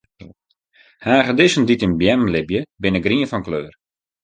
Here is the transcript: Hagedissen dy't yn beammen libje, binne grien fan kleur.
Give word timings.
Hagedissen 1.05 1.63
dy't 1.67 1.85
yn 1.87 1.93
beammen 1.99 2.31
libje, 2.35 2.61
binne 2.81 2.99
grien 3.05 3.29
fan 3.31 3.45
kleur. 3.47 3.71